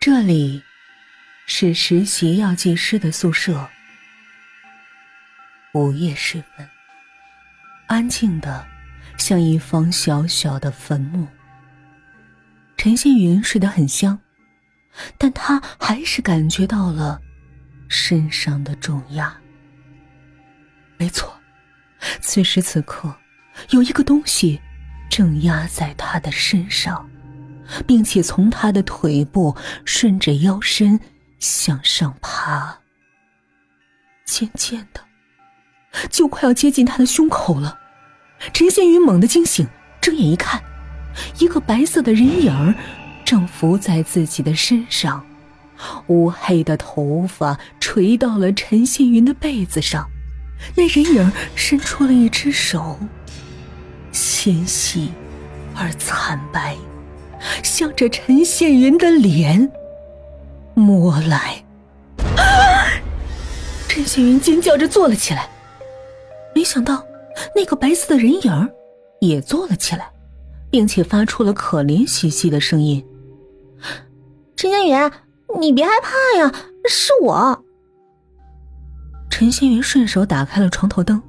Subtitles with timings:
[0.00, 0.62] 这里
[1.44, 3.68] 是实习药剂师的宿舍。
[5.74, 6.66] 午夜时分，
[7.86, 8.66] 安静的
[9.18, 11.28] 像一方小小的坟墓。
[12.78, 14.18] 陈新云睡得很香，
[15.18, 17.20] 但他还是感觉到了
[17.86, 19.38] 身上的重压。
[20.96, 21.38] 没错，
[22.22, 23.14] 此时此刻，
[23.68, 24.58] 有一个东西
[25.10, 27.06] 正压在他的身上。
[27.86, 31.00] 并且从他的腿部顺着腰身
[31.38, 32.78] 向上爬，
[34.24, 35.00] 渐渐的，
[36.10, 37.78] 就快要接近他的胸口了。
[38.52, 39.68] 陈新云猛地惊醒，
[40.00, 40.62] 睁眼一看，
[41.38, 42.74] 一个白色的人影
[43.24, 45.24] 正伏在自己的身上，
[46.06, 50.10] 乌黑的头发垂到了陈新云的被子上，
[50.74, 52.98] 那人影伸出了一只手，
[54.10, 55.12] 纤细
[55.74, 56.76] 而惨白。
[57.62, 59.70] 向着陈羡云的脸
[60.74, 61.64] 摸来，
[63.88, 65.48] 陈羡云尖叫着坐了起来，
[66.54, 67.04] 没想到
[67.54, 68.70] 那个白色的人影
[69.20, 70.10] 也坐了起来，
[70.70, 73.04] 并且发出了可怜兮兮的声音
[74.56, 75.10] ：“陈羡云，
[75.60, 76.52] 你别害怕呀，
[76.88, 77.64] 是我。”
[79.30, 81.22] 陈羡云顺手打开了床头灯，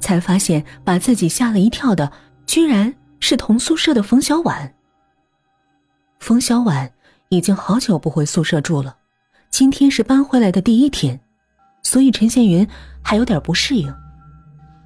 [0.00, 2.10] 才发现把自己吓了一跳的，
[2.46, 4.74] 居然是同宿舍的冯小婉。
[6.20, 6.92] 冯小婉
[7.30, 8.98] 已经好久不回宿舍住了，
[9.48, 11.18] 今天是搬回来的第一天，
[11.82, 12.68] 所以陈羡云
[13.02, 13.92] 还有点不适应。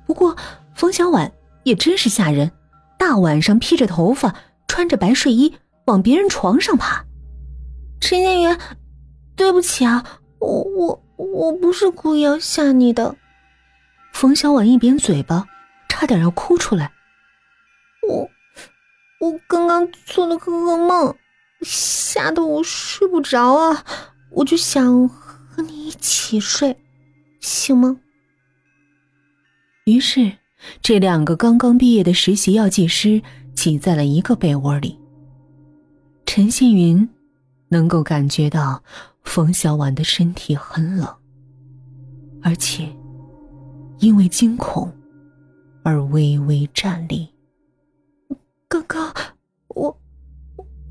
[0.06, 0.36] 不过
[0.74, 1.30] 冯小婉
[1.64, 2.52] 也真是吓人，
[2.96, 4.34] 大晚上披着头发，
[4.68, 5.54] 穿着白睡衣
[5.86, 7.04] 往别人床上爬。
[8.00, 8.58] 陈羡云，
[9.34, 10.04] 对不起啊，
[10.38, 13.16] 我我我不是故意要吓你的。
[14.12, 15.46] 冯小婉一扁嘴巴，
[15.88, 16.92] 差点要哭出来。
[18.08, 18.30] 我
[19.20, 21.14] 我刚刚做了个噩梦。
[21.64, 23.84] 吓得我睡不着啊！
[24.30, 26.76] 我就想和你一起睡，
[27.40, 27.98] 行吗？
[29.86, 30.32] 于是，
[30.82, 33.22] 这两个刚刚毕业的实习药剂师
[33.54, 34.98] 挤在了一个被窝里。
[36.26, 37.08] 陈信云
[37.68, 38.82] 能够感觉到
[39.22, 41.08] 冯小婉的身体很冷，
[42.42, 42.88] 而且
[43.98, 44.92] 因为惊恐
[45.82, 47.28] 而微微颤栗。
[48.68, 49.33] 刚刚我。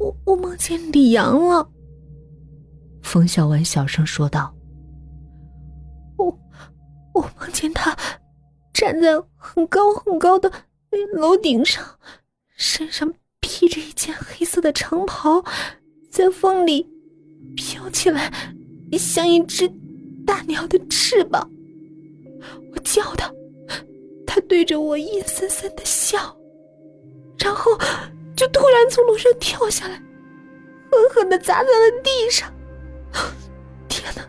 [0.04, 1.70] 我我梦见李阳了，
[3.02, 4.54] 冯小婉小声说道
[6.20, 6.26] ：“我
[7.14, 7.98] 我梦见他
[8.74, 10.52] 站在很高很高的
[11.14, 11.82] 楼顶上，
[12.58, 15.42] 身上披着一件黑色的长袍，
[16.12, 16.86] 在风里
[17.56, 18.30] 飘起来，
[19.00, 19.72] 像一只
[20.26, 21.50] 大鸟的翅膀。
[22.74, 23.34] 我叫他，
[24.28, 26.38] 他对着我阴森森的笑，
[27.40, 27.72] 然后。”
[28.36, 29.94] 就突然从楼上跳下来，
[30.92, 32.52] 狠狠的砸在了地上。
[33.88, 34.24] 天哪，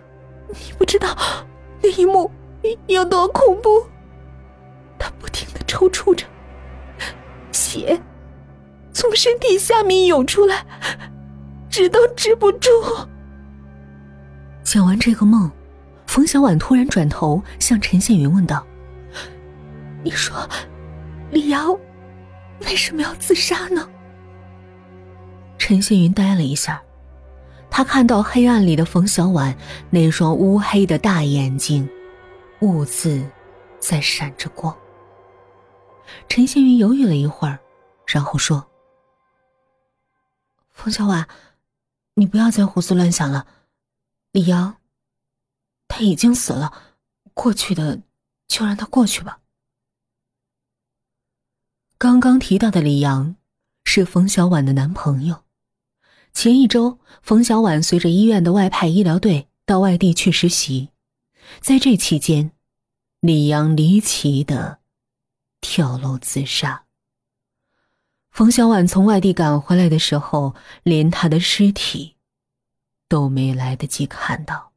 [0.48, 1.16] 你不知道
[1.82, 2.30] 那一幕
[2.86, 3.86] 有多恐怖！
[4.98, 6.26] 他不停的抽搐着，
[7.50, 8.00] 血
[8.92, 10.64] 从身体下面涌出来，
[11.68, 12.70] 止都止不住。
[14.62, 15.50] 讲完这个梦，
[16.06, 18.66] 冯小婉突然转头向陈羡云问道
[20.02, 20.48] ：“你说，
[21.30, 21.78] 李瑶
[22.66, 23.88] 为什么要自杀呢？”
[25.66, 26.84] 陈星云呆了一下，
[27.70, 29.56] 他看到黑暗里的冯小婉
[29.88, 31.88] 那双乌黑的大眼睛，
[32.60, 33.26] 兀自
[33.80, 34.76] 在闪着光。
[36.28, 37.58] 陈星云犹豫了一会儿，
[38.06, 38.68] 然后说
[40.70, 41.26] ：“冯小婉，
[42.12, 43.46] 你不要再胡思乱想了。
[44.32, 44.76] 李阳，
[45.88, 46.74] 他已经死了，
[47.32, 48.02] 过去的
[48.48, 49.40] 就让他过去吧。”
[51.96, 53.36] 刚刚提到的李阳，
[53.84, 55.42] 是冯小婉的男朋友。
[56.34, 60.90] 前一周，冯小婉随着医院的外派医疗队到外地去实习，
[61.60, 62.50] 在这期间，
[63.20, 64.80] 李阳离奇的
[65.60, 66.84] 跳楼自杀。
[68.30, 72.16] 冯小婉从外地赶回来的时候，连他的尸体
[73.08, 74.72] 都没来得及看到，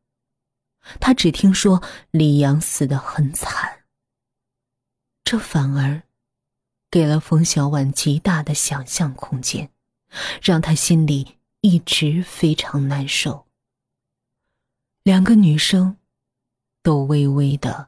[1.01, 1.81] 他只听说
[2.11, 3.79] 李阳死得很惨。
[5.25, 6.03] 这反而
[6.89, 9.71] 给了冯小婉极大的想象空间，
[10.41, 11.36] 让他心里。
[11.61, 13.45] 一直非常难受。
[15.03, 15.97] 两个女生
[16.83, 17.87] 都微微的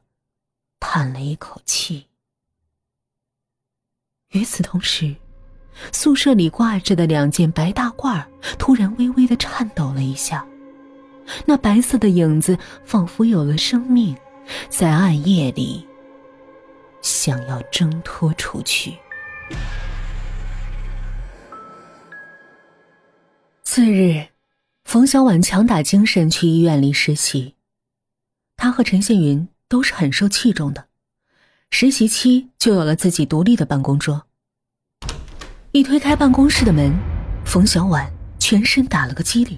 [0.80, 2.08] 叹了一口气。
[4.32, 5.16] 与此同时，
[5.92, 8.26] 宿舍里挂着的两件白大褂
[8.58, 10.46] 突然微微的颤抖了一下，
[11.46, 14.16] 那白色的影子仿佛有了生命，
[14.70, 15.88] 在暗夜里
[17.02, 18.98] 想要挣脱出去。
[23.80, 24.28] 次日，
[24.84, 27.56] 冯小婉强打精神去医院里实习。
[28.58, 30.88] 她和陈宪云都是很受器重的，
[31.72, 34.26] 实习期就有了自己独立的办公桌。
[35.72, 36.94] 一推开办公室的门，
[37.46, 39.58] 冯小婉全身打了个激灵，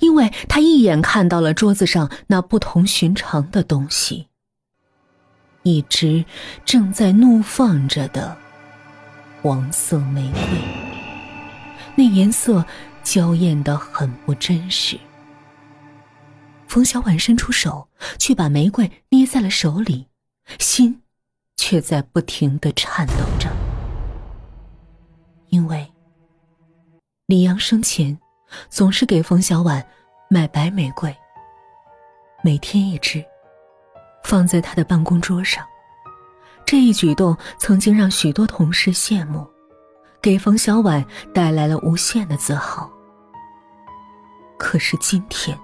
[0.00, 4.26] 因为她一眼看到了桌子上那不同寻常的东西——
[5.62, 6.24] 一支
[6.64, 8.36] 正在怒放着的
[9.40, 10.40] 黄色玫瑰，
[11.94, 12.66] 那颜色。
[13.06, 14.98] 娇艳的很不真实。
[16.66, 17.88] 冯小婉伸出手
[18.18, 20.08] 去把玫瑰捏在了手里，
[20.58, 21.02] 心
[21.56, 23.48] 却在不停的颤抖着。
[25.50, 25.86] 因为
[27.26, 28.18] 李阳生前
[28.68, 29.86] 总是给冯小婉
[30.28, 31.16] 买白玫瑰，
[32.42, 33.24] 每天一支，
[34.24, 35.64] 放在他的办公桌上。
[36.66, 39.46] 这一举动曾经让许多同事羡慕，
[40.20, 42.90] 给冯小婉带来了无限的自豪。
[44.58, 45.58] 可是今天，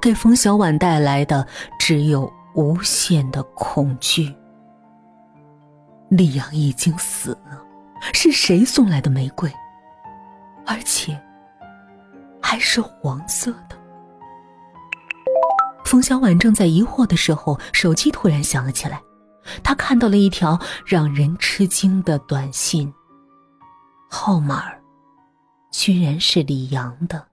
[0.00, 1.46] 给冯小婉带来的
[1.78, 4.34] 只有无限的恐惧。
[6.08, 7.62] 李阳已经死了，
[8.12, 9.52] 是谁送来的玫瑰？
[10.66, 11.20] 而且
[12.40, 13.76] 还是黄色的。
[15.84, 19.00] 冯小婉正在疑惑的时候，手机突然响了起来，
[19.64, 22.92] 她看到了一条让人吃惊的短信，
[24.08, 24.70] 号码
[25.72, 27.26] 居然是李阳的。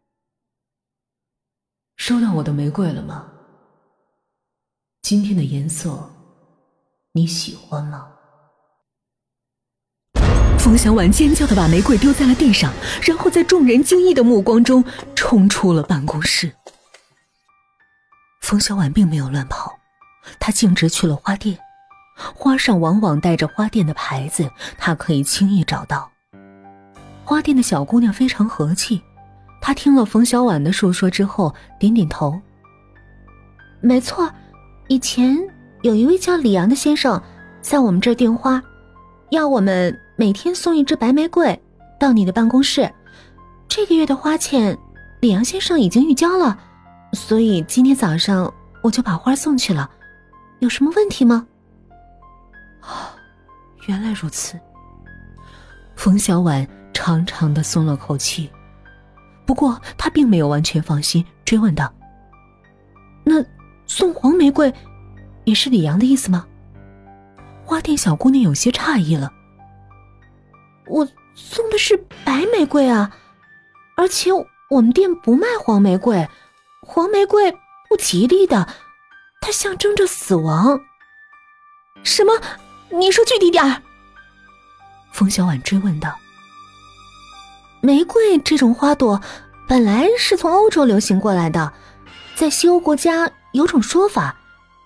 [2.00, 3.26] 收到我的玫瑰了吗？
[5.02, 6.10] 今天的颜色
[7.12, 8.08] 你喜欢吗？
[10.58, 12.72] 冯小婉尖叫的把玫瑰丢在了地上，
[13.04, 14.82] 然后在众人惊异的目光中
[15.14, 16.56] 冲出了办公室。
[18.42, 19.78] 冯小婉并没有乱跑，
[20.40, 21.60] 她径直去了花店，
[22.34, 26.10] 花上往往带着花店的牌子，她可以轻易找到。
[27.26, 29.02] 花店的小姑娘非常和气。
[29.62, 32.40] 他听了冯小婉的述说之后，点点头。
[33.82, 34.30] 没错，
[34.88, 35.38] 以前
[35.82, 37.22] 有一位叫李阳的先生
[37.62, 38.62] 在我们这儿订花，
[39.30, 41.58] 要我们每天送一支白玫瑰
[42.00, 42.90] 到你的办公室。
[43.68, 44.78] 这个月的花钱，
[45.22, 46.58] 李阳先生已经预交了，
[47.14, 48.52] 所以今天早上
[48.82, 49.90] 我就把花送去了。
[50.60, 51.48] 有什么问题吗？
[52.82, 52.88] 哦，
[53.88, 54.60] 原来如此。
[55.96, 58.50] 冯小婉长长的松了口气。
[59.50, 61.92] 不过他并没有完全放心，追问道
[63.26, 63.44] ：“那
[63.88, 64.72] 送黄玫瑰，
[65.44, 66.46] 也是李阳的意思吗？”
[67.66, 69.34] 花店小姑娘有些诧异了
[70.86, 73.12] ：“我送的是白玫瑰啊，
[73.98, 74.30] 而且
[74.70, 76.30] 我们店不卖黄玫瑰，
[76.84, 77.52] 黄玫瑰
[77.90, 78.70] 不吉利的，
[79.42, 80.80] 它象征着死亡。”
[82.06, 82.40] 什么？
[82.92, 83.82] 你说具体点儿。
[85.12, 86.16] 冯小婉追问道。
[87.82, 89.22] 玫瑰这种花朵，
[89.68, 91.72] 本来是从欧洲流行过来的。
[92.36, 94.36] 在西欧国家有种说法，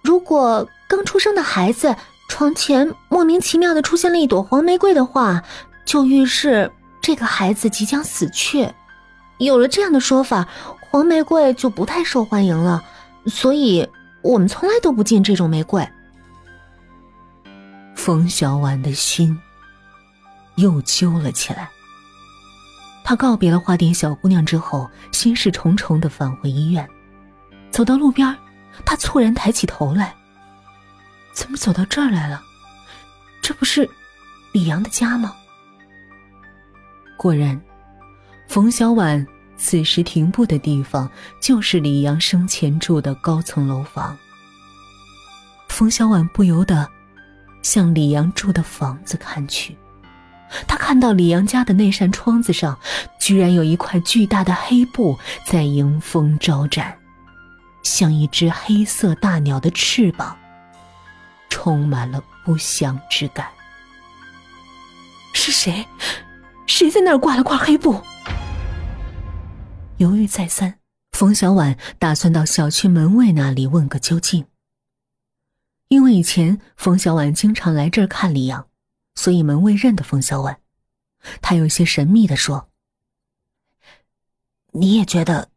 [0.03, 1.95] 如果刚出生的孩子
[2.29, 5.43] 床前莫名其妙的出现了一朵黄玫瑰的话，
[5.85, 8.71] 就预示这个孩子即将死去。
[9.39, 10.47] 有了这样的说法，
[10.79, 12.83] 黄玫瑰就不太受欢迎了。
[13.25, 13.87] 所以
[14.21, 15.87] 我们从来都不进这种玫瑰。
[17.95, 19.39] 冯小婉的心
[20.55, 21.69] 又揪了起来。
[23.03, 26.87] 他告别了花店小姑娘之后，心事重重的返回医院。
[27.69, 28.35] 走到路边，
[28.85, 30.15] 他猝然抬起头来
[31.33, 32.41] ：“怎么走到这儿来了？
[33.41, 33.89] 这不是
[34.53, 35.35] 李阳的家吗？”
[37.17, 37.59] 果然，
[38.47, 39.25] 冯小婉
[39.57, 41.09] 此时停步的地方
[41.41, 44.17] 就是李阳生前住的高层楼房。
[45.67, 46.87] 冯小婉不由得
[47.63, 49.75] 向李阳住的房子看去。
[50.67, 52.79] 他看到李阳家的那扇窗子上，
[53.19, 56.97] 居然有一块巨大的黑布在迎风招展，
[57.83, 60.37] 像一只黑色大鸟的翅膀，
[61.49, 63.47] 充满了不祥之感。
[65.33, 65.85] 是谁？
[66.67, 68.01] 谁在那儿挂了块黑布？
[69.97, 70.75] 犹豫再三，
[71.11, 74.45] 冯小婉打算到小区门卫那里问个究竟。
[75.89, 78.65] 因为以前冯小婉经常来这儿看李阳。
[79.15, 80.59] 所以门卫认得冯小婉，
[81.41, 82.69] 他有些神秘的说
[84.73, 85.49] ：“你也觉得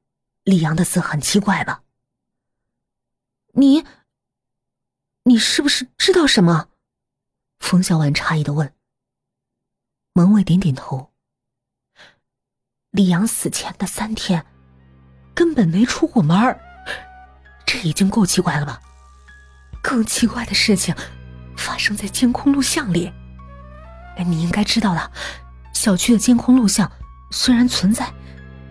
[0.44, 1.82] 李阳的死很奇怪吧？
[3.52, 3.84] 你，
[5.24, 6.68] 你是不是知道什么？”
[7.58, 8.72] 冯小婉诧异的问。
[10.12, 11.12] 门卫点点头。
[12.90, 14.46] 李阳死前的三天，
[15.34, 16.58] 根本没出过门儿，
[17.66, 18.80] 这已经够奇怪了吧？
[19.82, 20.94] 更奇怪的事情，
[21.56, 23.12] 发生在监控录像里。
[24.22, 25.10] 你应该知道的，
[25.72, 26.90] 小区的监控录像
[27.30, 28.12] 虽然存在，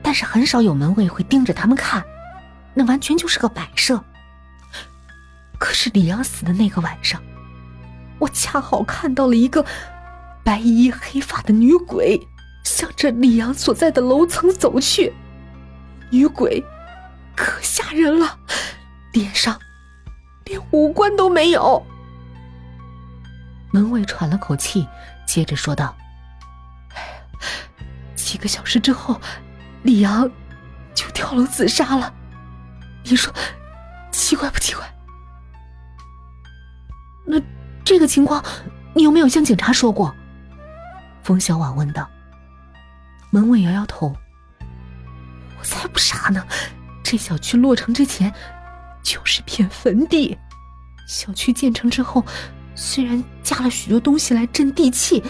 [0.02, 2.04] 但是很少有门卫会盯着他们看，
[2.74, 4.04] 那完全就是个摆设。
[5.58, 7.22] 可是李阳死的那个晚上，
[8.20, 9.66] 我恰好看到了一个
[10.44, 12.20] 白衣黑发的女鬼，
[12.64, 15.14] 向着李阳所在的楼层走去。
[16.12, 16.64] 女鬼
[17.36, 18.38] 可吓人了，
[19.14, 19.60] 脸上
[20.46, 21.84] 连五官都没有。
[23.72, 24.88] 门卫喘了口气，
[25.26, 25.96] 接着说道
[28.16, 29.20] ：“几个小时之后，
[29.84, 30.30] 李阳
[30.94, 32.14] 就跳楼自杀了。
[33.04, 33.34] 你说
[34.12, 34.84] 奇怪不奇怪？”
[37.26, 37.42] 那
[37.84, 38.44] 这个情况，
[38.94, 40.16] 你有没有向警察说过？
[41.24, 42.10] 冯小婉问道。
[43.32, 44.16] 门卫摇摇头。
[45.60, 46.46] 我才不傻呢！
[47.04, 48.34] 这小区落成之前
[49.04, 50.38] 就是片坟地，
[51.08, 52.24] 小区建成之后，
[52.76, 55.24] 虽然加了许多东西来镇地气，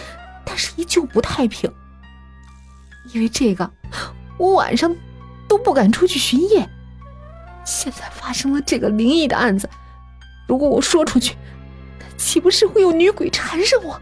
[0.44, 1.72] 但是依旧不太平。
[3.14, 3.70] 因为这个，
[4.36, 4.94] 我晚上
[5.48, 6.68] 都不敢出去巡夜。
[7.64, 9.70] 现在发生了这个灵异的案子，
[10.48, 11.36] 如果我说出去，
[12.16, 14.00] 岂不是会有女鬼缠上我？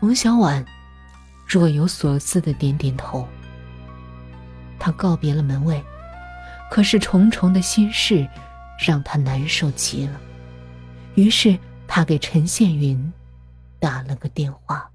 [0.00, 0.64] 冯小婉
[1.46, 3.28] 若有所思的点点头。
[4.78, 5.84] 他告别了门卫，
[6.70, 8.26] 可是重重的心事
[8.78, 10.18] 让他难受极了。
[11.20, 13.12] 于是他给陈宪云
[13.78, 14.90] 打了个电话。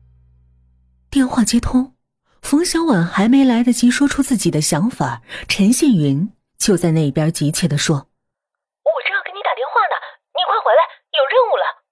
[1.12, 1.94] 电话接通，
[2.42, 7.96] 冯小婉还没来得及说出自己的想法，陈宪云就在那边急切的说
[8.82, 9.96] ：“我正要给你打电话呢，
[10.34, 10.82] 你快回来，
[11.14, 11.86] 有任务了。”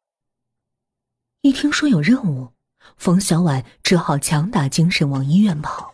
[1.42, 2.54] 一听说有任务，
[2.98, 5.93] 冯小婉只好强打精神往医院跑。